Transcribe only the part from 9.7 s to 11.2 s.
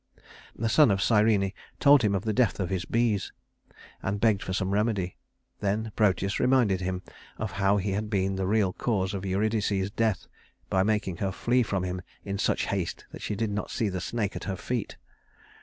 death, by making